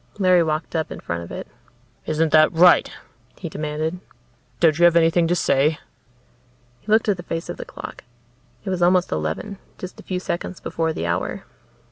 Larry 0.17 0.41
walked 0.41 0.75
up 0.75 0.91
in 0.91 0.99
front 0.99 1.23
of 1.23 1.29
it. 1.31 1.45
"Isn't 2.07 2.31
that 2.31 2.51
right?" 2.51 2.89
he 3.37 3.49
demanded. 3.49 3.99
"Don't 4.59 4.79
you 4.79 4.85
have 4.85 4.95
anything 4.95 5.27
to 5.27 5.35
say?" 5.35 5.77
He 6.79 6.91
looked 6.91 7.07
at 7.07 7.17
the 7.17 7.21
face 7.21 7.49
of 7.49 7.57
the 7.57 7.65
clock. 7.65 8.03
It 8.65 8.71
was 8.71 8.81
almost 8.81 9.11
eleven, 9.11 9.59
just 9.77 9.99
a 9.99 10.03
few 10.03 10.19
seconds 10.19 10.59
before 10.59 10.91
the 10.91 11.05
hour. 11.05 11.43